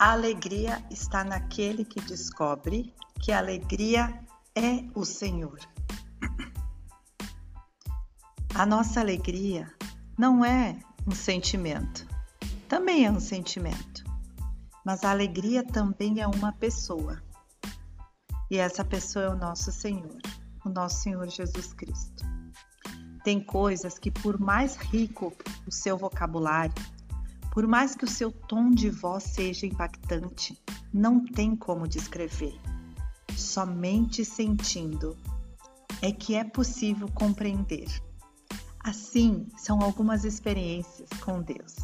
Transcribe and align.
A 0.00 0.12
alegria 0.12 0.80
está 0.92 1.24
naquele 1.24 1.84
que 1.84 2.00
descobre 2.00 2.94
que 3.20 3.32
a 3.32 3.38
alegria 3.38 4.24
é 4.54 4.84
o 4.94 5.04
Senhor. 5.04 5.58
A 8.54 8.64
nossa 8.64 9.00
alegria 9.00 9.74
não 10.16 10.44
é 10.44 10.78
um 11.04 11.10
sentimento, 11.10 12.06
também 12.68 13.06
é 13.06 13.10
um 13.10 13.18
sentimento, 13.18 14.04
mas 14.86 15.02
a 15.02 15.10
alegria 15.10 15.64
também 15.64 16.20
é 16.20 16.28
uma 16.28 16.52
pessoa. 16.52 17.20
E 18.48 18.56
essa 18.56 18.84
pessoa 18.84 19.24
é 19.24 19.28
o 19.30 19.36
nosso 19.36 19.72
Senhor, 19.72 20.16
o 20.64 20.68
nosso 20.68 21.02
Senhor 21.02 21.26
Jesus 21.26 21.72
Cristo. 21.72 22.24
Tem 23.24 23.40
coisas 23.40 23.98
que, 23.98 24.12
por 24.12 24.38
mais 24.38 24.76
rico 24.76 25.36
o 25.66 25.72
seu 25.72 25.98
vocabulário, 25.98 26.72
por 27.52 27.66
mais 27.66 27.94
que 27.94 28.04
o 28.04 28.10
seu 28.10 28.30
tom 28.30 28.70
de 28.70 28.90
voz 28.90 29.24
seja 29.24 29.66
impactante, 29.66 30.58
não 30.92 31.24
tem 31.24 31.56
como 31.56 31.88
descrever. 31.88 32.58
Somente 33.36 34.24
sentindo 34.24 35.16
é 36.02 36.12
que 36.12 36.34
é 36.34 36.44
possível 36.44 37.08
compreender. 37.14 37.88
Assim 38.80 39.46
são 39.56 39.80
algumas 39.80 40.24
experiências 40.24 41.08
com 41.20 41.42
Deus. 41.42 41.74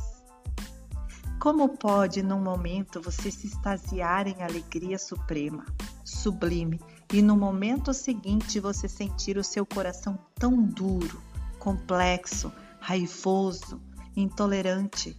Como 1.40 1.76
pode, 1.76 2.22
num 2.22 2.40
momento, 2.40 3.02
você 3.02 3.30
se 3.30 3.48
extasiar 3.48 4.26
em 4.26 4.42
alegria 4.42 4.98
suprema, 4.98 5.66
sublime, 6.02 6.80
e 7.12 7.20
no 7.20 7.36
momento 7.36 7.92
seguinte 7.92 8.58
você 8.58 8.88
sentir 8.88 9.36
o 9.36 9.44
seu 9.44 9.66
coração 9.66 10.18
tão 10.36 10.62
duro, 10.62 11.20
complexo, 11.58 12.50
raivoso, 12.80 13.80
intolerante, 14.16 15.14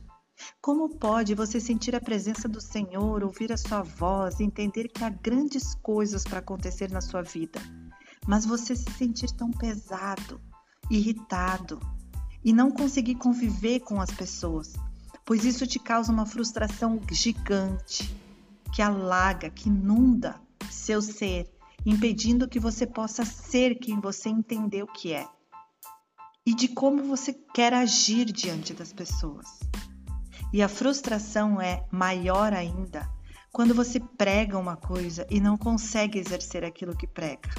como 0.62 0.98
pode 0.98 1.34
você 1.36 1.60
sentir 1.60 1.96
a 1.96 2.02
presença 2.02 2.48
do 2.48 2.60
Senhor, 2.60 3.24
ouvir 3.24 3.52
a 3.52 3.58
sua 3.58 3.82
voz, 3.82 4.40
entender 4.40 4.88
que 4.88 5.04
há 5.04 5.10
grandes 5.10 5.76
coisas 5.76 6.24
para 6.24 6.40
acontecer 6.40 6.92
na 6.92 7.02
sua 7.02 7.22
vida, 7.22 7.60
mas 8.28 8.46
você 8.46 8.76
se 8.76 8.92
sentir 8.92 9.32
tão 9.32 9.52
pesado, 9.52 10.42
irritado 10.90 11.80
e 12.44 12.54
não 12.54 12.72
conseguir 12.72 13.16
conviver 13.16 13.80
com 13.82 14.02
as 14.02 14.12
pessoas, 14.12 14.74
pois 15.26 15.46
isso 15.46 15.66
te 15.66 15.80
causa 15.80 16.12
uma 16.12 16.26
frustração 16.26 17.00
gigante 17.12 18.16
que 18.74 18.82
alaga, 18.82 19.50
que 19.50 19.70
inunda 19.70 20.40
seu 20.70 21.02
ser, 21.02 21.50
impedindo 21.86 22.48
que 22.48 22.60
você 22.60 22.86
possa 22.86 23.24
ser 23.24 23.76
quem 23.76 24.00
você 24.00 24.30
entendeu 24.30 24.86
que 24.88 25.14
é 25.14 25.28
e 26.46 26.54
de 26.54 26.68
como 26.68 27.04
você 27.04 27.34
quer 27.34 27.74
agir 27.74 28.26
diante 28.26 28.74
das 28.74 28.94
pessoas. 28.94 29.48
E 30.54 30.62
a 30.62 30.68
frustração 30.68 31.62
é 31.62 31.86
maior 31.92 32.54
ainda 32.54 33.10
quando 33.56 33.74
você 33.74 34.02
prega 34.02 34.60
uma 34.60 34.76
coisa 34.76 35.26
e 35.30 35.40
não 35.40 35.58
consegue 35.58 36.20
exercer 36.20 36.66
aquilo 36.66 36.94
que 36.94 37.08
prega. 37.08 37.50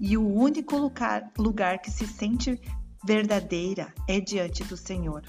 E 0.00 0.18
o 0.18 0.26
único 0.26 0.76
lugar, 0.76 1.30
lugar 1.38 1.78
que 1.78 1.92
se 1.92 2.08
sente 2.08 2.60
verdadeira 3.04 3.94
é 4.08 4.18
diante 4.18 4.64
do 4.64 4.76
Senhor. 4.76 5.22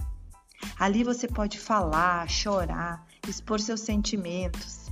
Ali 0.80 1.04
você 1.04 1.28
pode 1.28 1.60
falar, 1.60 2.28
chorar, 2.28 3.06
expor 3.28 3.60
seus 3.60 3.82
sentimentos. 3.82 4.88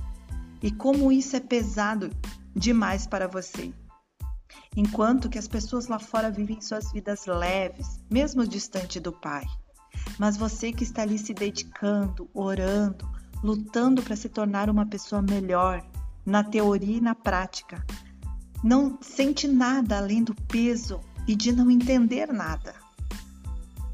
E 0.62 0.70
como 0.70 1.10
isso 1.10 1.34
é 1.34 1.40
pesado 1.40 2.10
demais 2.54 3.04
para 3.04 3.26
você. 3.26 3.72
Enquanto 4.76 5.28
que 5.28 5.38
as 5.38 5.48
pessoas 5.48 5.88
lá 5.88 5.98
fora 5.98 6.30
vivem 6.30 6.60
suas 6.60 6.92
vidas 6.92 7.26
leves, 7.26 8.00
mesmo 8.08 8.46
distante 8.46 9.00
do 9.00 9.12
Pai. 9.12 9.44
Mas 10.18 10.36
você 10.36 10.72
que 10.72 10.82
está 10.82 11.02
ali 11.02 11.18
se 11.18 11.32
dedicando, 11.32 12.28
orando, 12.34 13.08
lutando 13.42 14.02
para 14.02 14.16
se 14.16 14.28
tornar 14.28 14.68
uma 14.68 14.86
pessoa 14.86 15.22
melhor, 15.22 15.84
na 16.26 16.42
teoria 16.42 16.96
e 16.96 17.00
na 17.00 17.14
prática, 17.14 17.84
não 18.62 18.98
sente 19.00 19.46
nada 19.46 19.96
além 19.96 20.22
do 20.22 20.34
peso 20.34 21.00
e 21.26 21.34
de 21.34 21.52
não 21.52 21.70
entender 21.70 22.26
nada. 22.32 22.74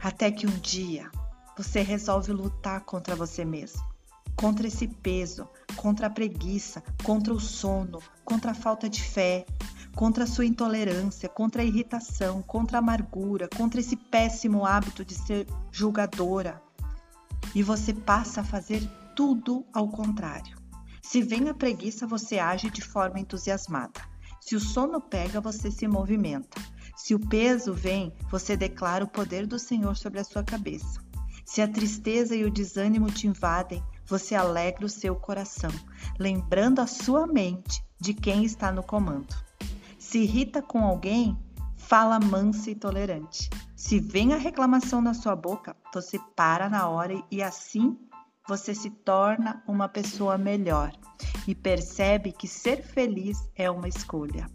Até 0.03 0.31
que 0.31 0.47
um 0.47 0.59
dia 0.59 1.11
você 1.57 1.83
resolve 1.83 2.33
lutar 2.33 2.81
contra 2.81 3.15
você 3.15 3.45
mesmo, 3.45 3.83
contra 4.35 4.67
esse 4.67 4.89
peso, 4.89 5.49
contra 5.77 6.09
a 6.09 6.11
preguiça, 6.11 6.83
contra 7.03 7.33
o 7.33 7.41
sono, 7.41 8.01
contra 8.25 8.51
a 8.51 8.55
falta 8.55 8.89
de 8.89 9.03
fé, 9.03 9.47
contra 9.95 10.25
a 10.25 10.27
sua 10.27 10.45
intolerância, 10.45 11.29
contra 11.29 11.63
a 11.63 11.65
irritação, 11.65 12.43
contra 12.43 12.79
a 12.79 12.81
amargura, 12.81 13.49
contra 13.49 13.81
esse 13.81 13.97
péssimo 13.97 14.67
hábito 14.67 15.05
de 15.05 15.15
ser 15.15 15.47
julgadora. 15.71 16.61
E 17.55 17.63
você 17.63 17.93
passa 17.93 18.41
a 18.41 18.45
fazer 18.45 18.83
tudo 19.15 19.65
ao 19.73 19.89
contrário. 19.89 20.57
Se 21.03 21.23
vem 21.23 21.49
a 21.49 21.55
preguiça, 21.55 22.07
você 22.07 22.39
age 22.39 22.71
de 22.71 22.83
forma 22.83 23.21
entusiasmada. 23.21 24.01
Se 24.41 24.57
o 24.57 24.61
sono 24.61 25.01
pega, 25.01 25.41
você 25.41 25.71
se 25.71 25.87
movimenta. 25.87 26.61
Se 26.97 27.15
o 27.15 27.19
peso 27.19 27.73
vem, 27.73 28.13
você 28.31 28.57
declara 28.57 29.05
o 29.05 29.09
poder 29.09 29.47
do 29.47 29.59
Senhor 29.59 29.97
sobre 29.97 30.21
a 30.21 30.25
sua 30.25 30.43
cabeça. 30.43 31.03
Se 31.45 31.61
a 31.63 31.69
tristeza 31.69 32.35
e 32.35 32.45
o 32.45 32.51
desânimo 32.51 33.11
te 33.11 33.27
invadem, 33.27 33.83
você 34.07 34.35
alegra 34.35 34.87
o 34.87 34.89
seu 34.89 35.15
coração, 35.15 35.71
lembrando 36.19 36.81
a 36.81 36.87
sua 36.87 37.27
mente 37.27 37.83
de 38.01 38.13
quem 38.13 38.45
está 38.45 38.73
no 38.73 38.83
comando. 38.83 39.35
Se 40.15 40.21
irrita 40.21 40.63
com 40.63 40.85
alguém, 40.85 41.37
fala 41.77 42.21
manso 42.21 42.71
e 42.71 42.75
tolerante. 42.77 43.51
Se 43.75 43.99
vem 43.99 44.33
a 44.33 44.37
reclamação 44.37 45.03
na 45.03 45.13
sua 45.13 45.35
boca, 45.35 45.77
você 45.93 46.21
para 46.37 46.71
na 46.71 46.89
hora 46.89 47.21
e 47.33 47.43
assim 47.43 47.99
você 48.47 48.77
se 48.77 48.91
torna 48.91 49.61
uma 49.67 49.89
pessoa 49.89 50.39
melhor 50.39 50.93
e 51.49 51.53
percebe 51.53 52.31
que 52.31 52.47
ser 52.47 52.81
feliz 52.85 53.51
é 53.57 53.69
uma 53.69 53.89
escolha. 53.89 54.49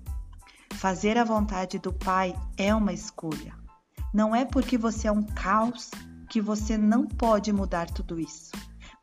Fazer 0.75 1.17
a 1.17 1.25
vontade 1.25 1.77
do 1.77 1.91
Pai 1.91 2.33
é 2.55 2.73
uma 2.73 2.93
escolha. 2.93 3.53
Não 4.13 4.33
é 4.33 4.45
porque 4.45 4.77
você 4.77 5.09
é 5.09 5.11
um 5.11 5.23
caos 5.23 5.91
que 6.29 6.39
você 6.39 6.77
não 6.77 7.05
pode 7.05 7.51
mudar 7.51 7.91
tudo 7.91 8.17
isso, 8.17 8.53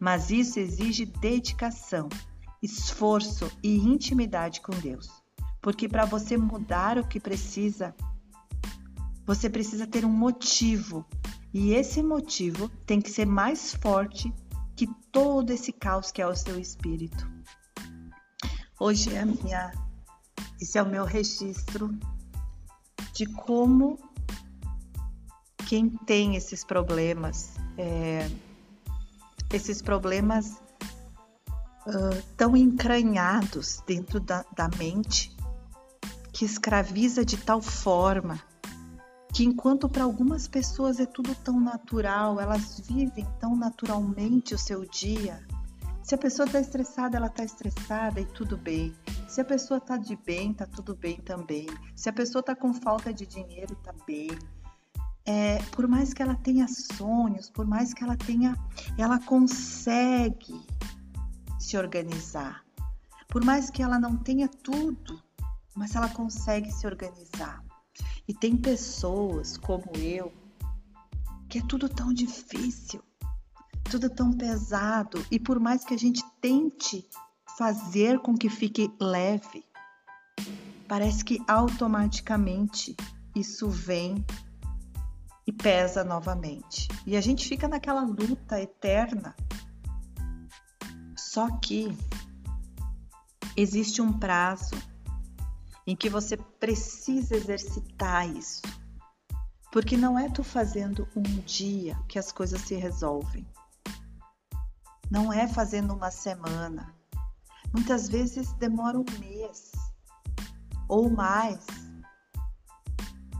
mas 0.00 0.30
isso 0.30 0.58
exige 0.58 1.04
dedicação, 1.04 2.08
esforço 2.62 3.52
e 3.62 3.76
intimidade 3.76 4.62
com 4.62 4.72
Deus. 4.72 5.25
Porque 5.66 5.88
para 5.88 6.04
você 6.04 6.36
mudar 6.36 6.96
o 6.96 7.04
que 7.04 7.18
precisa, 7.18 7.92
você 9.26 9.50
precisa 9.50 9.84
ter 9.84 10.04
um 10.04 10.08
motivo. 10.08 11.04
E 11.52 11.72
esse 11.72 12.04
motivo 12.04 12.68
tem 12.86 13.00
que 13.00 13.10
ser 13.10 13.26
mais 13.26 13.74
forte 13.74 14.32
que 14.76 14.86
todo 15.10 15.50
esse 15.50 15.72
caos 15.72 16.12
que 16.12 16.22
é 16.22 16.26
o 16.28 16.36
seu 16.36 16.56
espírito. 16.56 17.28
Hoje 18.78 19.12
é 19.12 19.18
a 19.18 19.26
minha, 19.26 19.72
esse 20.60 20.78
é 20.78 20.82
o 20.84 20.88
meu 20.88 21.04
registro 21.04 21.90
de 23.12 23.26
como 23.26 23.98
quem 25.66 25.88
tem 25.88 26.36
esses 26.36 26.62
problemas, 26.62 27.56
é, 27.76 28.30
esses 29.52 29.82
problemas 29.82 30.62
uh, 31.88 32.22
tão 32.36 32.56
encranhados 32.56 33.82
dentro 33.84 34.20
da, 34.20 34.44
da 34.54 34.68
mente, 34.78 35.35
que 36.36 36.44
escraviza 36.44 37.24
de 37.24 37.38
tal 37.38 37.62
forma 37.62 38.38
que 39.32 39.42
enquanto 39.42 39.88
para 39.88 40.04
algumas 40.04 40.46
pessoas 40.46 41.00
é 41.00 41.06
tudo 41.06 41.34
tão 41.36 41.58
natural, 41.58 42.38
elas 42.38 42.78
vivem 42.80 43.26
tão 43.40 43.56
naturalmente 43.56 44.54
o 44.54 44.58
seu 44.58 44.84
dia. 44.84 45.42
Se 46.02 46.14
a 46.14 46.18
pessoa 46.18 46.44
está 46.44 46.60
estressada, 46.60 47.16
ela 47.16 47.28
está 47.28 47.42
estressada 47.42 48.20
e 48.20 48.26
tudo 48.26 48.58
bem. 48.58 48.94
Se 49.26 49.40
a 49.40 49.46
pessoa 49.46 49.78
está 49.78 49.96
de 49.96 50.14
bem, 50.14 50.50
está 50.50 50.66
tudo 50.66 50.94
bem 50.94 51.16
também. 51.22 51.66
Se 51.94 52.10
a 52.10 52.12
pessoa 52.12 52.40
está 52.40 52.54
com 52.54 52.74
falta 52.74 53.14
de 53.14 53.26
dinheiro, 53.26 53.72
está 53.72 53.94
bem. 54.06 54.28
É, 55.24 55.56
por 55.72 55.88
mais 55.88 56.12
que 56.12 56.20
ela 56.20 56.34
tenha 56.34 56.66
sonhos, 56.68 57.48
por 57.48 57.66
mais 57.66 57.94
que 57.94 58.04
ela 58.04 58.16
tenha, 58.16 58.54
ela 58.98 59.18
consegue 59.20 60.60
se 61.58 61.78
organizar. 61.78 62.62
Por 63.26 63.42
mais 63.42 63.70
que 63.70 63.82
ela 63.82 63.98
não 63.98 64.18
tenha 64.18 64.48
tudo, 64.48 65.25
mas 65.76 65.94
ela 65.94 66.08
consegue 66.08 66.72
se 66.72 66.86
organizar. 66.86 67.62
E 68.26 68.34
tem 68.34 68.56
pessoas 68.56 69.56
como 69.56 69.84
eu 69.94 70.32
que 71.48 71.58
é 71.58 71.62
tudo 71.62 71.88
tão 71.88 72.12
difícil, 72.12 73.00
tudo 73.88 74.10
tão 74.10 74.32
pesado, 74.32 75.24
e 75.30 75.38
por 75.38 75.60
mais 75.60 75.84
que 75.84 75.94
a 75.94 75.98
gente 75.98 76.24
tente 76.40 77.08
fazer 77.56 78.18
com 78.18 78.36
que 78.36 78.48
fique 78.48 78.92
leve, 79.00 79.64
parece 80.88 81.24
que 81.24 81.40
automaticamente 81.46 82.96
isso 83.34 83.68
vem 83.68 84.24
e 85.46 85.52
pesa 85.52 86.02
novamente. 86.02 86.88
E 87.06 87.16
a 87.16 87.20
gente 87.20 87.46
fica 87.46 87.68
naquela 87.68 88.02
luta 88.02 88.60
eterna. 88.60 89.36
Só 91.16 91.48
que 91.58 91.96
existe 93.56 94.02
um 94.02 94.12
prazo 94.12 94.74
em 95.86 95.94
que 95.94 96.08
você 96.08 96.36
precisa 96.36 97.36
exercitar 97.36 98.28
isso. 98.28 98.62
Porque 99.70 99.96
não 99.96 100.18
é 100.18 100.28
tu 100.28 100.42
fazendo 100.42 101.06
um 101.14 101.22
dia 101.22 101.96
que 102.08 102.18
as 102.18 102.32
coisas 102.32 102.60
se 102.62 102.74
resolvem. 102.74 103.46
Não 105.10 105.32
é 105.32 105.46
fazendo 105.46 105.94
uma 105.94 106.10
semana. 106.10 106.94
muitas 107.72 108.08
vezes 108.08 108.52
demora 108.54 108.98
um 108.98 109.04
mês 109.18 109.72
ou 110.88 111.10
mais 111.10 111.66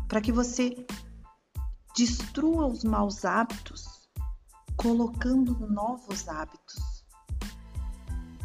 para 0.08 0.20
que 0.20 0.30
você 0.30 0.86
destrua 1.96 2.66
os 2.66 2.84
maus 2.84 3.24
hábitos 3.24 4.06
colocando 4.76 5.66
novos 5.68 6.28
hábitos. 6.28 7.04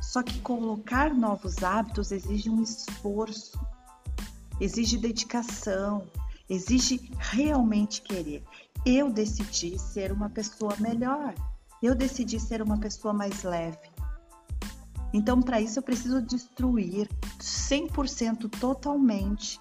Só 0.01 0.23
que 0.23 0.39
colocar 0.41 1.13
novos 1.13 1.61
hábitos 1.61 2.11
exige 2.11 2.49
um 2.49 2.61
esforço, 2.61 3.59
exige 4.61 4.95
dedicação, 4.95 6.07
exige 6.47 7.11
realmente 7.17 8.01
querer. 8.01 8.43
Eu 8.85 9.11
decidi 9.11 9.77
ser 9.79 10.11
uma 10.11 10.29
pessoa 10.29 10.75
melhor. 10.79 11.33
Eu 11.81 11.95
decidi 11.95 12.39
ser 12.39 12.61
uma 12.61 12.77
pessoa 12.77 13.11
mais 13.11 13.41
leve. 13.41 13.89
Então, 15.11 15.41
para 15.41 15.59
isso, 15.59 15.79
eu 15.79 15.83
preciso 15.83 16.21
destruir 16.21 17.09
100% 17.39 18.47
totalmente 18.59 19.59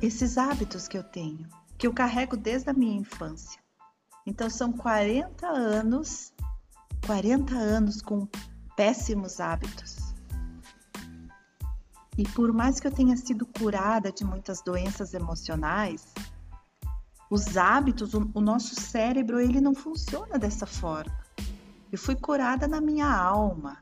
esses 0.00 0.38
hábitos 0.38 0.86
que 0.86 0.96
eu 0.96 1.02
tenho, 1.02 1.46
que 1.76 1.86
eu 1.86 1.92
carrego 1.92 2.36
desde 2.36 2.70
a 2.70 2.72
minha 2.72 3.00
infância. 3.00 3.60
Então, 4.24 4.48
são 4.48 4.72
40 4.72 5.46
anos, 5.48 6.32
40 7.04 7.52
anos 7.52 8.00
com 8.00 8.28
péssimos 8.76 9.40
hábitos. 9.40 10.07
E 12.18 12.24
por 12.24 12.52
mais 12.52 12.80
que 12.80 12.86
eu 12.88 12.90
tenha 12.90 13.16
sido 13.16 13.46
curada 13.46 14.10
de 14.10 14.24
muitas 14.24 14.60
doenças 14.60 15.14
emocionais, 15.14 16.12
os 17.30 17.56
hábitos, 17.56 18.12
o, 18.12 18.28
o 18.34 18.40
nosso 18.40 18.74
cérebro, 18.74 19.38
ele 19.38 19.60
não 19.60 19.72
funciona 19.72 20.36
dessa 20.36 20.66
forma. 20.66 21.16
Eu 21.92 21.96
fui 21.96 22.16
curada 22.16 22.66
na 22.66 22.80
minha 22.80 23.08
alma, 23.08 23.78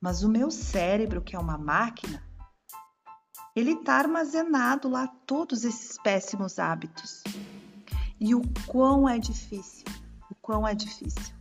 mas 0.00 0.24
o 0.24 0.28
meu 0.28 0.50
cérebro, 0.50 1.22
que 1.22 1.36
é 1.36 1.38
uma 1.38 1.56
máquina, 1.56 2.20
ele 3.54 3.74
está 3.74 3.94
armazenado 3.94 4.88
lá 4.88 5.06
todos 5.06 5.64
esses 5.64 5.96
péssimos 6.02 6.58
hábitos. 6.58 7.22
E 8.18 8.34
o 8.34 8.42
quão 8.66 9.08
é 9.08 9.20
difícil, 9.20 9.84
o 10.28 10.34
quão 10.34 10.66
é 10.66 10.74
difícil. 10.74 11.32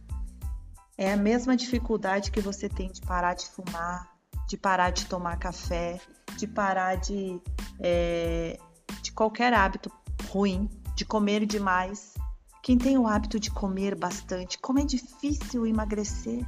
É 0.96 1.14
a 1.14 1.18
mesma 1.18 1.58
dificuldade 1.58 2.30
que 2.30 2.42
você 2.42 2.70
tem 2.70 2.92
de 2.92 3.02
parar 3.02 3.34
de 3.34 3.48
fumar, 3.50 4.11
de 4.52 4.58
parar 4.58 4.90
de 4.90 5.06
tomar 5.06 5.38
café, 5.38 5.98
de 6.36 6.46
parar 6.46 6.96
de, 6.96 7.42
é, 7.80 8.60
de 9.02 9.10
qualquer 9.14 9.54
hábito 9.54 9.90
ruim, 10.30 10.70
de 10.94 11.06
comer 11.06 11.46
demais. 11.46 12.16
Quem 12.62 12.78
tem 12.78 12.98
o 12.98 13.08
hábito 13.08 13.40
de 13.40 13.50
comer 13.50 13.98
bastante, 13.98 14.60
como 14.60 14.80
é 14.80 14.84
difícil 14.84 15.66
emagrecer. 15.66 16.46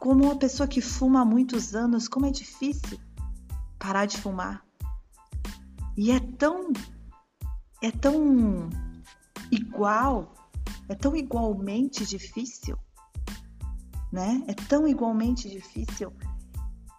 Como 0.00 0.24
uma 0.24 0.36
pessoa 0.36 0.66
que 0.66 0.80
fuma 0.80 1.20
há 1.20 1.24
muitos 1.26 1.74
anos, 1.74 2.08
como 2.08 2.24
é 2.24 2.30
difícil 2.30 2.98
parar 3.78 4.06
de 4.06 4.16
fumar. 4.16 4.64
E 5.94 6.10
é 6.10 6.20
tão 6.20 6.72
é 7.82 7.90
tão 7.90 8.70
igual, 9.50 10.32
é 10.88 10.94
tão 10.94 11.14
igualmente 11.14 12.06
difícil, 12.06 12.78
né? 14.10 14.42
É 14.48 14.54
tão 14.54 14.88
igualmente 14.88 15.50
difícil 15.50 16.10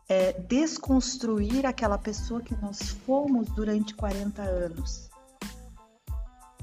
é, 0.08 0.34
desconstruir 0.34 1.66
aquela 1.66 1.98
pessoa 1.98 2.42
que 2.42 2.56
nós 2.56 2.90
fomos 3.06 3.50
durante 3.50 3.94
40 3.96 4.42
anos. 4.42 5.10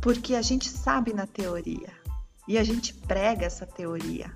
Porque 0.01 0.35
a 0.35 0.43
gente 0.43 0.69
sabe 0.69 1.13
na 1.13 1.27
teoria 1.27 1.93
e 2.49 2.59
a 2.59 2.65
gente 2.65 2.95
prega 2.95 3.47
essa 3.47 3.67
teoria. 3.67 4.35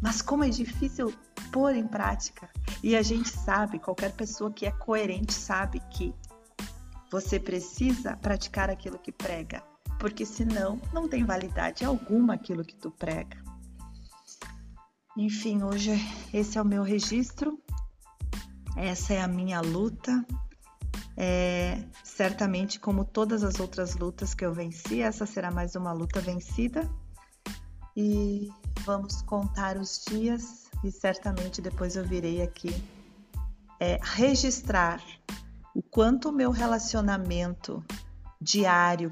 Mas 0.00 0.20
como 0.20 0.44
é 0.44 0.48
difícil 0.48 1.14
pôr 1.56 1.74
em 1.74 1.86
prática. 1.86 2.50
E 2.82 2.94
a 2.94 3.02
gente 3.02 3.30
sabe, 3.30 3.78
qualquer 3.78 4.12
pessoa 4.12 4.52
que 4.52 4.66
é 4.66 4.70
coerente 4.70 5.32
sabe 5.32 5.80
que 5.90 6.14
você 7.10 7.40
precisa 7.40 8.16
praticar 8.16 8.68
aquilo 8.68 8.98
que 8.98 9.12
prega, 9.12 9.62
porque 9.98 10.26
senão 10.26 10.78
não 10.92 11.08
tem 11.08 11.24
validade 11.24 11.84
alguma 11.84 12.34
aquilo 12.34 12.64
que 12.64 12.76
tu 12.76 12.90
prega. 12.90 13.42
Enfim, 15.16 15.62
hoje 15.62 15.92
esse 16.32 16.58
é 16.58 16.62
o 16.62 16.64
meu 16.64 16.82
registro 16.82 17.58
essa 18.76 19.14
é 19.14 19.20
a 19.20 19.28
minha 19.28 19.60
luta. 19.60 20.24
É, 21.16 21.82
certamente, 22.04 22.78
como 22.78 23.04
todas 23.04 23.42
as 23.42 23.58
outras 23.58 23.96
lutas 23.96 24.34
que 24.34 24.44
eu 24.44 24.52
venci, 24.52 25.00
essa 25.00 25.24
será 25.24 25.50
mais 25.50 25.74
uma 25.74 25.92
luta 25.92 26.20
vencida. 26.20 26.88
E 27.96 28.50
vamos 28.84 29.22
contar 29.22 29.78
os 29.78 30.04
dias 30.06 30.70
e 30.84 30.92
certamente 30.92 31.62
depois 31.62 31.96
eu 31.96 32.04
virei 32.04 32.42
aqui 32.42 32.70
é, 33.80 33.98
registrar 34.02 35.02
o 35.74 35.82
quanto 35.82 36.28
o 36.28 36.32
meu 36.32 36.50
relacionamento 36.50 37.84
diário, 38.40 39.10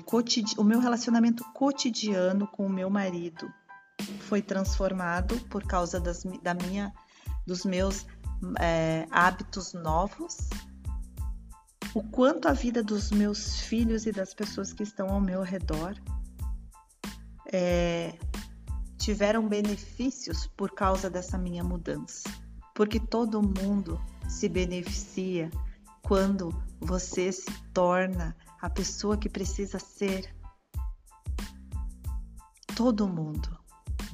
o 0.58 0.64
meu 0.64 0.80
relacionamento 0.80 1.44
cotidiano 1.52 2.46
com 2.46 2.66
o 2.66 2.70
meu 2.70 2.90
marido 2.90 3.50
foi 4.20 4.42
transformado 4.42 5.38
por 5.48 5.64
causa 5.64 5.98
das, 5.98 6.22
da 6.42 6.54
minha, 6.54 6.92
dos 7.46 7.64
meus 7.64 8.06
é, 8.60 9.06
hábitos 9.10 9.72
novos, 9.72 10.36
o 11.94 12.02
quanto 12.02 12.48
a 12.48 12.52
vida 12.52 12.82
dos 12.82 13.10
meus 13.10 13.60
filhos 13.60 14.06
e 14.06 14.12
das 14.12 14.34
pessoas 14.34 14.72
que 14.72 14.82
estão 14.82 15.08
ao 15.08 15.20
meu 15.20 15.42
redor 15.42 15.94
é, 17.52 18.18
tiveram 18.98 19.46
benefícios 19.48 20.46
por 20.56 20.72
causa 20.72 21.08
dessa 21.08 21.38
minha 21.38 21.62
mudança. 21.62 22.28
Porque 22.74 22.98
todo 22.98 23.40
mundo 23.40 24.00
se 24.28 24.48
beneficia 24.48 25.50
quando 26.02 26.50
você 26.80 27.30
se 27.30 27.50
torna 27.72 28.36
a 28.60 28.68
pessoa 28.68 29.16
que 29.16 29.28
precisa 29.28 29.78
ser. 29.78 30.34
Todo 32.74 33.06
mundo 33.06 33.63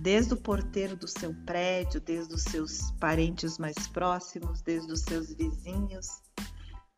desde 0.00 0.32
o 0.32 0.36
porteiro 0.36 0.96
do 0.96 1.06
seu 1.06 1.34
prédio, 1.44 2.00
desde 2.00 2.34
os 2.34 2.42
seus 2.42 2.90
parentes 2.92 3.58
mais 3.58 3.86
próximos, 3.86 4.62
desde 4.62 4.90
os 4.90 5.00
seus 5.00 5.34
vizinhos, 5.34 6.22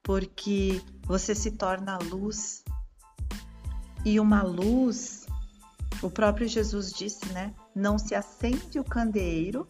porque 0.05 0.81
você 1.05 1.35
se 1.35 1.51
torna 1.51 1.99
luz. 1.99 2.63
E 4.05 4.21
uma 4.21 4.43
luz, 4.43 5.27
o 6.01 6.09
próprio 6.09 6.47
Jesus 6.47 6.93
disse, 6.93 7.27
né? 7.33 7.53
Não 7.75 7.99
se 7.99 8.15
acende 8.15 8.79
o 8.79 8.85
candeeiro 8.85 9.67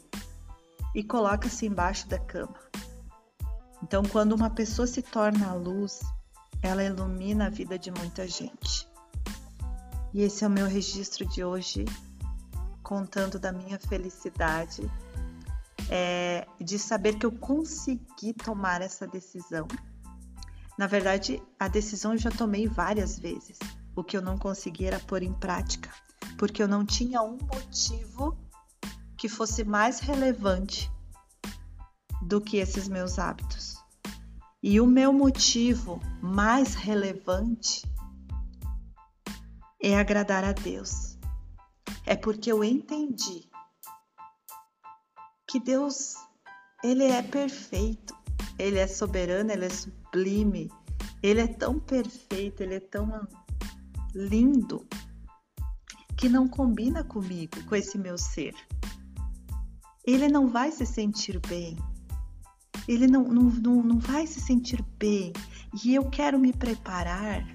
e 0.94 1.02
coloca-se 1.02 1.66
embaixo 1.66 2.06
da 2.08 2.18
cama. 2.18 2.60
Então, 3.82 4.02
quando 4.02 4.32
uma 4.34 4.50
pessoa 4.50 4.86
se 4.86 5.00
torna 5.00 5.48
a 5.48 5.54
luz, 5.54 6.00
ela 6.62 6.84
ilumina 6.84 7.46
a 7.46 7.50
vida 7.50 7.78
de 7.78 7.90
muita 7.90 8.28
gente. 8.28 8.86
E 10.12 10.22
esse 10.22 10.44
é 10.44 10.46
o 10.46 10.50
meu 10.50 10.66
registro 10.66 11.26
de 11.26 11.42
hoje 11.42 11.86
contando 12.92 13.38
da 13.38 13.50
minha 13.50 13.78
felicidade 13.78 14.82
é, 15.90 16.46
de 16.60 16.78
saber 16.78 17.14
que 17.14 17.24
eu 17.24 17.32
consegui 17.32 18.34
tomar 18.34 18.82
essa 18.82 19.06
decisão. 19.06 19.66
Na 20.76 20.86
verdade, 20.86 21.42
a 21.58 21.68
decisão 21.68 22.12
eu 22.12 22.18
já 22.18 22.30
tomei 22.30 22.68
várias 22.68 23.18
vezes. 23.18 23.58
O 23.96 24.04
que 24.04 24.14
eu 24.14 24.20
não 24.20 24.36
consegui 24.36 24.84
era 24.84 25.00
pôr 25.00 25.22
em 25.22 25.32
prática, 25.32 25.88
porque 26.36 26.62
eu 26.62 26.68
não 26.68 26.84
tinha 26.84 27.22
um 27.22 27.38
motivo 27.38 28.36
que 29.16 29.26
fosse 29.26 29.64
mais 29.64 29.98
relevante 29.98 30.92
do 32.20 32.42
que 32.42 32.58
esses 32.58 32.88
meus 32.88 33.18
hábitos. 33.18 33.74
E 34.62 34.78
o 34.82 34.86
meu 34.86 35.14
motivo 35.14 35.98
mais 36.20 36.74
relevante 36.74 37.90
é 39.82 39.98
agradar 39.98 40.44
a 40.44 40.52
Deus 40.52 41.11
é 42.06 42.16
porque 42.16 42.50
eu 42.50 42.64
entendi 42.64 43.48
que 45.46 45.60
Deus, 45.60 46.14
ele 46.82 47.04
é 47.04 47.22
perfeito, 47.22 48.16
ele 48.58 48.78
é 48.78 48.86
soberano, 48.86 49.52
ele 49.52 49.66
é 49.66 49.68
sublime, 49.68 50.70
ele 51.22 51.40
é 51.40 51.46
tão 51.46 51.78
perfeito, 51.78 52.62
ele 52.62 52.76
é 52.76 52.80
tão 52.80 53.26
lindo 54.14 54.86
que 56.16 56.28
não 56.28 56.48
combina 56.48 57.04
comigo, 57.04 57.62
com 57.64 57.74
esse 57.74 57.98
meu 57.98 58.16
ser. 58.16 58.54
Ele 60.04 60.28
não 60.28 60.48
vai 60.48 60.72
se 60.72 60.86
sentir 60.86 61.38
bem. 61.40 61.76
Ele 62.88 63.06
não, 63.06 63.24
não, 63.24 63.42
não, 63.42 63.82
não 63.82 63.98
vai 63.98 64.26
se 64.26 64.40
sentir 64.40 64.82
bem. 64.98 65.32
E 65.84 65.94
eu 65.94 66.08
quero 66.10 66.38
me 66.38 66.52
preparar 66.52 67.46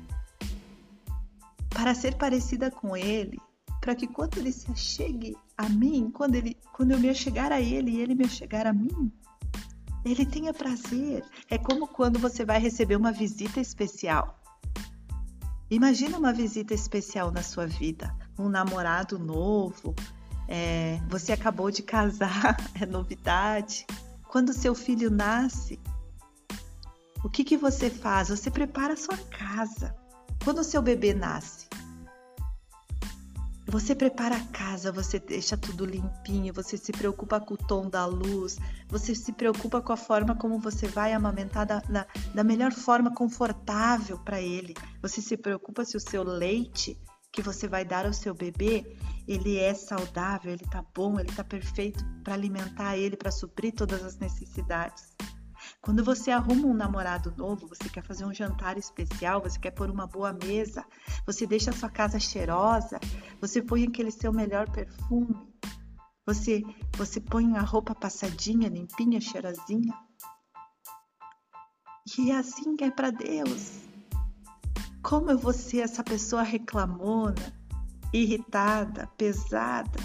para 1.70 1.94
ser 1.94 2.16
parecida 2.16 2.72
com 2.72 2.96
ele, 2.96 3.40
para 3.80 3.96
que 3.96 4.08
quando 4.08 4.38
ele 4.38 4.52
se 4.52 4.70
achegue 4.72 5.36
a 5.58 5.70
mim, 5.70 6.12
quando, 6.14 6.36
ele, 6.36 6.58
quando 6.74 6.92
eu 6.92 7.00
me 7.00 7.14
chegar 7.14 7.52
a 7.52 7.62
ele 7.62 7.92
e 7.92 8.02
ele 8.02 8.16
me 8.16 8.28
chegar 8.28 8.68
a 8.68 8.74
mim, 8.74 9.12
ele 10.06 10.26
tenha 10.26 10.54
prazer. 10.54 11.24
É 11.50 11.58
como 11.58 11.88
quando 11.88 12.20
você 12.20 12.46
vai 12.46 12.60
receber 12.60 12.96
uma 12.96 13.12
visita 13.12 13.60
especial. 13.60 14.40
Imagina 15.70 16.18
uma 16.18 16.32
visita 16.32 16.74
especial 16.74 17.30
na 17.32 17.44
sua 17.44 17.68
vida, 17.68 18.16
um 18.40 18.48
namorado 18.48 19.20
novo, 19.20 19.94
é, 20.48 21.02
você 21.10 21.34
acabou 21.34 21.70
de 21.70 21.84
casar, 21.84 22.56
é 22.80 22.86
novidade. 22.86 23.86
Quando 24.30 24.54
seu 24.54 24.74
filho 24.74 25.12
nasce, 25.12 25.78
o 27.24 27.30
que, 27.30 27.44
que 27.44 27.58
você 27.58 27.90
faz? 27.90 28.30
Você 28.30 28.50
prepara 28.50 28.94
a 28.94 28.98
sua 28.98 29.18
casa. 29.18 29.94
Quando 30.44 30.64
seu 30.64 30.82
bebê 30.82 31.14
nasce, 31.14 31.67
você 33.68 33.94
prepara 33.94 34.38
a 34.38 34.46
casa, 34.46 34.92
você 34.92 35.20
deixa 35.20 35.58
tudo 35.58 35.86
limpinho, 35.86 36.54
você 36.54 36.78
se 36.78 36.92
preocupa 36.92 37.40
com 37.40 37.54
o 37.54 37.58
tom 37.58 37.90
da 37.90 38.06
luz, 38.06 38.58
você 38.88 39.14
se 39.14 39.34
preocupa 39.34 39.82
com 39.82 39.92
a 39.92 39.98
forma 39.98 40.36
como 40.36 40.58
você 40.58 40.88
vai 40.88 41.12
amamentar 41.12 41.66
da, 41.66 41.80
da, 41.80 42.08
da 42.34 42.44
melhor 42.44 42.72
forma 42.72 43.14
confortável 43.14 44.18
para 44.20 44.42
ele. 44.42 44.74
Você 45.02 45.22
se 45.22 45.36
preocupa 45.36 45.84
se 45.84 45.98
o 45.98 46.00
seu 46.00 46.24
leite 46.24 46.98
que 47.30 47.42
você 47.42 47.68
vai 47.68 47.84
dar 47.84 48.06
ao 48.06 48.14
seu 48.14 48.34
bebê, 48.34 48.98
ele 49.28 49.58
é 49.58 49.74
saudável, 49.74 50.54
ele 50.54 50.66
tá 50.72 50.84
bom, 50.96 51.20
ele 51.20 51.32
tá 51.32 51.44
perfeito 51.44 52.04
para 52.24 52.34
alimentar 52.34 52.98
ele, 52.98 53.18
para 53.18 53.32
suprir 53.32 53.74
todas 53.76 54.02
as 54.04 54.18
necessidades. 54.18 55.17
Quando 55.88 56.04
você 56.04 56.32
arruma 56.32 56.68
um 56.68 56.74
namorado 56.74 57.34
novo, 57.38 57.66
você 57.66 57.88
quer 57.88 58.04
fazer 58.04 58.26
um 58.26 58.34
jantar 58.34 58.78
especial, 58.78 59.42
você 59.42 59.58
quer 59.58 59.72
pôr 59.72 59.90
uma 59.90 60.06
boa 60.06 60.34
mesa, 60.34 60.86
você 61.26 61.48
deixa 61.48 61.70
a 61.70 61.74
sua 61.74 61.90
casa 61.90 62.20
cheirosa, 62.20 63.00
você 63.40 63.62
põe 63.62 63.86
aquele 63.86 64.12
seu 64.12 64.34
melhor 64.34 64.70
perfume, 64.70 65.48
você, 66.26 66.62
você 66.98 67.22
põe 67.22 67.56
a 67.56 67.62
roupa 67.62 67.96
passadinha, 67.96 68.68
limpinha, 68.68 69.22
cheirosinha. 69.22 69.98
E 72.20 72.32
é 72.32 72.36
assim 72.36 72.76
é 72.82 72.92
para 72.92 73.10
Deus. 73.10 73.72
Como 75.02 75.32
eu 75.32 75.38
vou 75.38 75.54
ser 75.54 75.80
essa 75.80 76.04
pessoa 76.04 76.44
reclamona, 76.44 77.58
irritada, 78.12 79.08
pesada, 79.18 80.02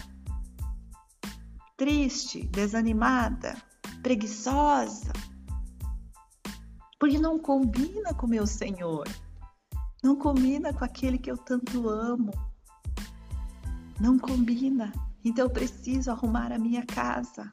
triste, 1.77 2.47
desanimada, 2.47 3.61
preguiçosa? 4.01 5.32
Porque 7.03 7.19
não 7.19 7.37
combina 7.37 8.15
com 8.15 8.29
meu 8.29 8.47
Senhor, 8.47 9.09
não 10.05 10.15
combina 10.15 10.73
com 10.73 10.85
aquele 10.85 11.19
que 11.19 11.29
eu 11.29 11.37
tanto 11.37 11.89
amo, 11.89 12.31
não 13.99 14.17
combina. 14.17 14.93
Então 15.25 15.47
eu 15.47 15.51
preciso 15.51 16.13
arrumar 16.13 16.53
a 16.53 16.59
minha 16.61 16.87
casa, 16.87 17.53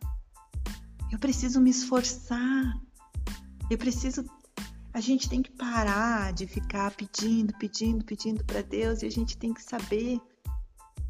eu 1.12 1.18
preciso 1.18 1.60
me 1.60 1.72
esforçar, 1.72 2.79
eu 3.72 3.77
preciso. 3.79 4.24
A 4.94 5.01
gente 5.01 5.27
tem 5.27 5.41
que 5.41 5.50
parar 5.50 6.32
de 6.32 6.46
ficar 6.46 6.91
pedindo, 6.91 7.51
pedindo, 7.58 8.06
pedindo 8.06 8.46
para 8.46 8.62
Deus 8.62 9.01
e 9.01 9.08
a 9.08 9.12
gente 9.12 9.36
tem 9.36 9.51
que 9.51 9.63
saber 9.63 10.22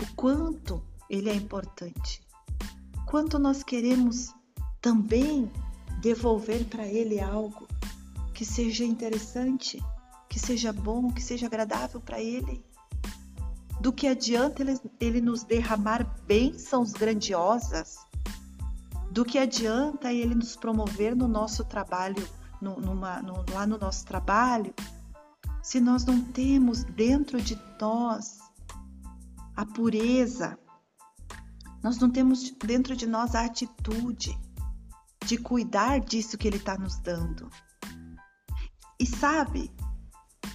o 0.02 0.16
quanto 0.16 0.82
Ele 1.10 1.30
é 1.30 1.36
importante, 1.36 2.22
quanto 3.06 3.38
nós 3.38 3.64
queremos 3.64 4.34
também 4.80 5.52
devolver 6.00 6.64
para 6.70 6.88
Ele 6.88 7.20
algo 7.20 7.68
que 8.40 8.46
seja 8.46 8.86
interessante, 8.86 9.84
que 10.30 10.40
seja 10.40 10.72
bom, 10.72 11.12
que 11.12 11.22
seja 11.22 11.46
agradável 11.46 12.00
para 12.00 12.22
Ele. 12.22 12.64
Do 13.82 13.92
que 13.92 14.08
adianta 14.08 14.62
ele, 14.62 14.80
ele 14.98 15.20
nos 15.20 15.44
derramar 15.44 16.06
bênçãos 16.26 16.94
grandiosas? 16.94 17.98
Do 19.12 19.26
que 19.26 19.38
adianta 19.38 20.14
Ele 20.14 20.34
nos 20.36 20.56
promover 20.56 21.18
no 21.18 21.28
nosso 21.28 21.66
trabalho, 21.66 22.26
no, 22.62 22.80
numa, 22.80 23.22
no, 23.22 23.44
lá 23.52 23.68
no 23.68 23.78
nosso 23.78 24.06
trabalho, 24.06 24.74
se 25.62 25.82
nós 25.82 26.06
não 26.06 26.22
temos 26.24 26.86
dentro 26.86 27.42
de 27.42 27.62
nós 27.78 28.40
a 29.54 29.66
pureza, 29.66 30.58
nós 31.84 31.98
não 31.98 32.10
temos 32.10 32.50
dentro 32.52 32.96
de 32.96 33.06
nós 33.06 33.36
a 33.36 33.44
atitude 33.44 34.40
de 35.26 35.38
cuidar 35.38 36.00
disso 36.00 36.38
que 36.38 36.48
Ele 36.48 36.56
está 36.56 36.78
nos 36.78 37.00
dando. 37.00 37.50
E 39.00 39.06
sabe, 39.06 39.72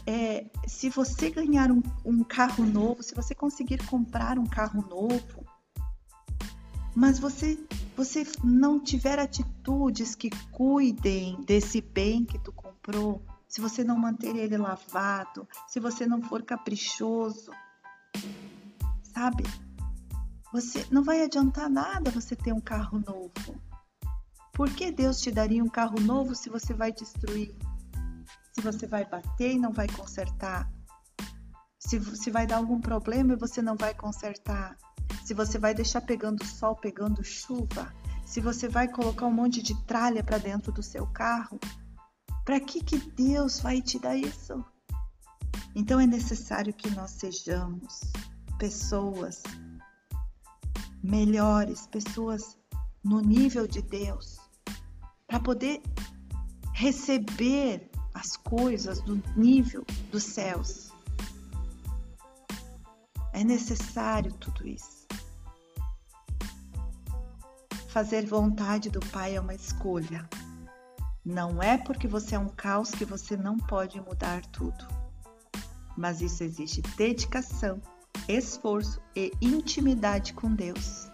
é, 0.07 0.51
se 0.67 0.91
você 0.91 1.31
ganhar 1.31 1.71
um, 1.71 1.83
um 2.05 2.23
carro 2.23 2.65
novo, 2.65 3.03
se 3.03 3.15
você 3.15 3.35
conseguir 3.35 3.85
comprar 3.87 4.39
um 4.39 4.47
carro 4.47 4.87
novo, 4.89 5.47
mas 6.95 7.19
você 7.19 7.59
você 7.97 8.27
não 8.43 8.81
tiver 8.81 9.21
atitudes 9.21 10.17
que 10.17 10.29
cuidem 10.51 11.41
desse 11.43 11.81
bem 11.81 12.25
que 12.25 12.39
tu 12.41 12.53
comprou, 12.53 13.23
se 13.47 13.61
você 13.61 13.85
não 13.85 13.97
manter 13.97 14.35
ele 14.35 14.57
lavado, 14.57 15.49
se 15.69 15.79
você 15.79 16.05
não 16.05 16.21
for 16.21 16.43
caprichoso, 16.43 17.53
sabe? 19.15 19.45
Você 20.53 20.85
não 20.91 21.05
vai 21.05 21.23
adiantar 21.23 21.71
nada 21.71 22.11
você 22.11 22.35
ter 22.35 22.53
um 22.53 22.61
carro 22.61 22.99
novo. 22.99 23.61
Por 24.53 24.69
que 24.71 24.91
Deus 24.91 25.21
te 25.21 25.31
daria 25.31 25.63
um 25.63 25.69
carro 25.69 26.01
novo 26.01 26.35
se 26.35 26.51
você 26.51 26.75
vai 26.75 26.91
destruir? 26.93 27.55
Se 28.55 28.61
você 28.63 28.87
vai 28.87 29.05
bater 29.05 29.53
e 29.53 29.59
não 29.59 29.73
vai 29.73 29.89
consertar, 29.89 30.71
se, 31.79 32.01
se 32.17 32.31
vai 32.31 32.47
dar 32.47 32.57
algum 32.57 32.81
problema 32.81 33.33
e 33.33 33.37
você 33.37 33.61
não 33.61 33.77
vai 33.77 33.93
consertar, 33.95 34.77
se 35.25 35.35
você 35.35 35.59
vai 35.59 35.75
deixar 35.75 36.01
pegando 36.01 36.45
sol, 36.45 36.77
pegando 36.77 37.25
chuva, 37.25 37.93
se 38.25 38.41
você 38.41 38.69
vai 38.69 38.89
colocar 38.89 39.27
um 39.27 39.33
monte 39.33 39.61
de 39.63 39.75
tralha 39.85 40.23
para 40.23 40.39
dentro 40.39 40.73
do 40.73 40.83
seu 40.83 41.07
carro, 41.07 41.59
para 42.45 42.61
que 42.61 42.83
que 42.83 42.99
Deus 42.99 43.61
vai 43.61 43.83
te 43.83 43.99
dar 43.99 44.17
isso? 44.17 44.65
Então 45.75 45.99
é 45.99 46.07
necessário 46.07 46.73
que 46.73 46.91
nós 46.91 47.11
sejamos 47.11 48.01
pessoas 48.59 49.43
melhores, 51.03 51.87
pessoas 51.87 52.57
no 53.03 53.21
nível 53.21 53.67
de 53.67 53.83
Deus, 53.83 54.39
para 55.27 55.41
poder 55.41 55.83
receber 56.73 57.91
as 58.15 58.37
coisas 58.37 59.01
do 59.03 59.21
nível 59.37 59.85
dos 60.11 60.23
céus. 60.23 60.93
É 63.33 63.43
necessário 63.43 64.33
tudo 64.35 64.67
isso. 64.67 65.05
Fazer 67.89 68.25
vontade 68.25 68.89
do 68.89 69.01
Pai 69.01 69.37
é 69.37 69.41
uma 69.41 69.55
escolha. 69.55 70.29
Não 71.25 71.61
é 71.63 71.77
porque 71.77 72.07
você 72.07 72.37
é 72.37 72.39
um 72.39 72.49
caos 72.49 72.91
que 72.91 73.05
você 73.05 73.37
não 73.37 73.59
pode 73.59 74.01
mudar 74.01 74.45
tudo. 74.47 74.87
Mas 75.97 76.21
isso 76.21 76.45
exige 76.45 76.83
dedicação, 76.97 77.81
esforço 78.29 79.01
e 79.17 79.33
intimidade 79.41 80.33
com 80.33 80.55
Deus. 80.55 81.09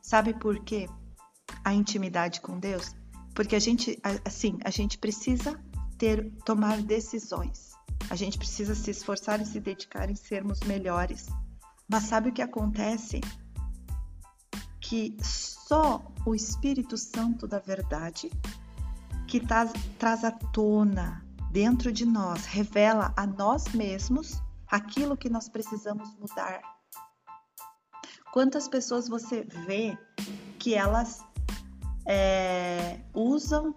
Sabe 0.00 0.34
por 0.34 0.62
quê? 0.64 0.88
A 1.64 1.74
intimidade 1.74 2.40
com 2.40 2.58
Deus? 2.58 2.94
Porque 3.34 3.54
a 3.54 3.58
gente, 3.58 4.00
assim, 4.24 4.58
a 4.64 4.70
gente 4.70 4.96
precisa 4.96 5.60
ter 5.98 6.30
tomar 6.44 6.82
decisões. 6.82 7.72
A 8.10 8.14
gente 8.14 8.38
precisa 8.38 8.74
se 8.74 8.90
esforçar 8.90 9.40
e 9.40 9.46
se 9.46 9.58
dedicar 9.60 10.10
em 10.10 10.14
sermos 10.14 10.60
melhores. 10.60 11.26
Mas 11.88 12.04
sabe 12.04 12.30
o 12.30 12.32
que 12.32 12.42
acontece? 12.42 13.20
Que 14.80 15.16
só 15.22 16.04
o 16.24 16.34
Espírito 16.34 16.96
Santo 16.96 17.46
da 17.46 17.58
verdade, 17.58 18.30
que 19.26 19.40
traz, 19.40 19.72
traz 19.98 20.24
à 20.24 20.30
tona 20.30 21.24
dentro 21.50 21.90
de 21.90 22.04
nós, 22.04 22.44
revela 22.44 23.12
a 23.16 23.26
nós 23.26 23.68
mesmos 23.72 24.40
aquilo 24.68 25.16
que 25.16 25.28
nós 25.28 25.48
precisamos 25.48 26.14
mudar. 26.16 26.60
Quantas 28.32 28.68
pessoas 28.68 29.08
você 29.08 29.42
vê 29.66 29.96
que 30.58 30.74
elas 30.74 31.24
é, 32.06 33.00
usam 33.14 33.74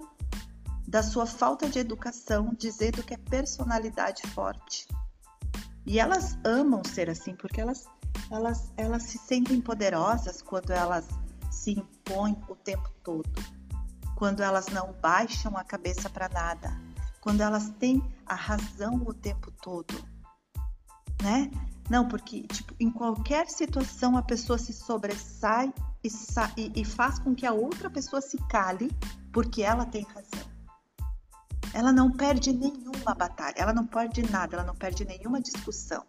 da 0.90 1.04
sua 1.04 1.28
falta 1.28 1.70
de 1.70 1.78
educação, 1.78 2.52
dizendo 2.58 3.04
que 3.04 3.14
é 3.14 3.18
personalidade 3.18 4.24
forte. 4.30 4.88
E 5.86 6.00
elas 6.00 6.36
amam 6.44 6.82
ser 6.84 7.12
assim, 7.12 7.36
porque 7.36 7.62
elas, 7.62 7.86
elas, 8.32 8.74
elas 8.76 9.04
se 9.04 9.20
sentem 9.20 9.62
poderosas 9.62 10.42
quando 10.42 10.72
elas 10.72 11.08
se 11.52 11.74
impõem 11.74 12.36
o 12.50 12.56
tempo 12.56 12.90
todo, 13.04 13.30
quando 14.16 14.42
elas 14.42 14.66
não 14.70 14.92
baixam 14.94 15.56
a 15.56 15.64
cabeça 15.64 16.10
para 16.10 16.28
nada, 16.28 16.76
quando 17.22 17.42
elas 17.42 17.70
têm 17.78 18.04
a 18.26 18.34
razão 18.34 18.96
o 19.06 19.14
tempo 19.14 19.52
todo, 19.62 19.94
né? 21.22 21.52
Não, 21.88 22.08
porque 22.08 22.48
tipo, 22.48 22.74
em 22.80 22.90
qualquer 22.90 23.48
situação 23.48 24.18
a 24.18 24.24
pessoa 24.24 24.58
se 24.58 24.74
sobressai 24.74 25.72
e, 26.04 26.10
e, 26.58 26.82
e 26.82 26.86
faz 26.86 27.20
com 27.20 27.36
que 27.36 27.46
a 27.46 27.54
outra 27.54 27.92
pessoa 27.92 28.22
se 28.22 28.38
cale 28.48 28.90
porque 29.32 29.62
ela 29.62 29.86
tem 29.86 30.04
razão 30.04 30.29
ela 31.80 31.94
não 31.94 32.12
perde 32.12 32.52
nenhuma 32.52 33.16
batalha, 33.16 33.56
ela 33.56 33.74
não 33.74 33.88
perde 33.88 34.22
nada, 34.30 34.58
ela 34.58 34.66
não 34.66 34.76
perde 34.76 35.06
nenhuma 35.06 35.40
discussão. 35.40 36.04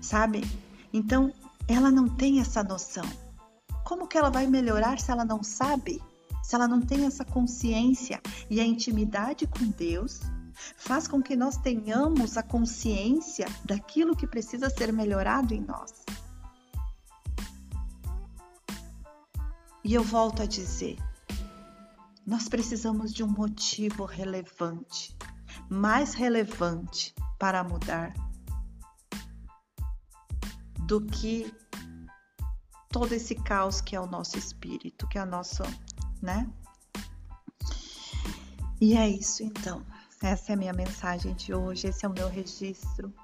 Sabe? 0.00 0.48
Então, 0.92 1.32
ela 1.66 1.90
não 1.90 2.08
tem 2.08 2.38
essa 2.38 2.62
noção. 2.62 3.04
Como 3.84 4.06
que 4.06 4.16
ela 4.16 4.30
vai 4.30 4.46
melhorar 4.46 5.00
se 5.00 5.10
ela 5.10 5.24
não 5.24 5.42
sabe? 5.42 6.00
Se 6.40 6.54
ela 6.54 6.68
não 6.68 6.80
tem 6.80 7.04
essa 7.04 7.24
consciência 7.24 8.20
e 8.48 8.60
a 8.60 8.64
intimidade 8.64 9.44
com 9.44 9.66
Deus 9.66 10.20
faz 10.76 11.08
com 11.08 11.20
que 11.20 11.34
nós 11.34 11.56
tenhamos 11.56 12.36
a 12.36 12.44
consciência 12.44 13.48
daquilo 13.64 14.14
que 14.14 14.28
precisa 14.28 14.70
ser 14.70 14.92
melhorado 14.92 15.52
em 15.52 15.60
nós. 15.60 16.04
E 19.82 19.92
eu 19.92 20.04
volto 20.04 20.42
a 20.42 20.46
dizer, 20.46 20.96
Nós 22.26 22.48
precisamos 22.48 23.14
de 23.14 23.22
um 23.22 23.28
motivo 23.28 24.04
relevante, 24.04 25.16
mais 25.70 26.12
relevante 26.12 27.14
para 27.38 27.62
mudar 27.62 28.12
do 30.86 31.00
que 31.00 31.54
todo 32.90 33.12
esse 33.12 33.36
caos 33.36 33.80
que 33.80 33.94
é 33.94 34.00
o 34.00 34.06
nosso 34.06 34.36
espírito, 34.36 35.06
que 35.06 35.18
é 35.18 35.20
a 35.20 35.26
nossa, 35.26 35.62
né? 36.20 36.50
E 38.80 38.96
é 38.96 39.08
isso 39.08 39.44
então. 39.44 39.86
Essa 40.20 40.50
é 40.50 40.54
a 40.54 40.58
minha 40.58 40.72
mensagem 40.72 41.32
de 41.34 41.54
hoje, 41.54 41.86
esse 41.86 42.04
é 42.04 42.08
o 42.08 42.12
meu 42.12 42.28
registro. 42.28 43.14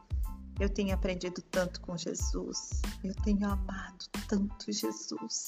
Eu 0.60 0.68
tenho 0.68 0.94
aprendido 0.94 1.42
tanto 1.42 1.80
com 1.80 1.96
Jesus, 1.96 2.80
eu 3.02 3.14
tenho 3.16 3.48
amado 3.48 4.04
tanto 4.28 4.70
Jesus. 4.70 5.46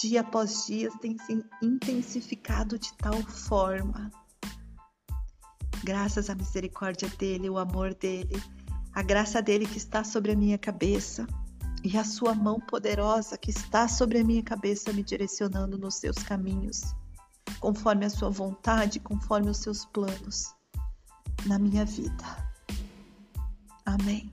Dia 0.00 0.20
após 0.20 0.66
dia 0.66 0.90
tem 1.00 1.18
se 1.18 1.44
intensificado 1.60 2.78
de 2.78 2.92
tal 2.94 3.20
forma. 3.22 4.10
Graças 5.82 6.30
à 6.30 6.34
misericórdia 6.34 7.08
dele, 7.18 7.50
o 7.50 7.58
amor 7.58 7.94
dele, 7.94 8.40
a 8.94 9.02
graça 9.02 9.42
dele 9.42 9.66
que 9.66 9.78
está 9.78 10.04
sobre 10.04 10.32
a 10.32 10.36
minha 10.36 10.56
cabeça 10.56 11.26
e 11.82 11.96
a 11.96 12.04
sua 12.04 12.34
mão 12.34 12.60
poderosa 12.60 13.36
que 13.36 13.50
está 13.50 13.88
sobre 13.88 14.18
a 14.18 14.24
minha 14.24 14.42
cabeça 14.42 14.92
me 14.92 15.02
direcionando 15.02 15.76
nos 15.76 15.96
seus 15.96 16.18
caminhos, 16.18 16.82
conforme 17.58 18.06
a 18.06 18.10
sua 18.10 18.30
vontade, 18.30 19.00
conforme 19.00 19.50
os 19.50 19.58
seus 19.58 19.84
planos 19.84 20.54
na 21.46 21.58
minha 21.58 21.84
vida. 21.84 22.24
Amém. 23.84 24.30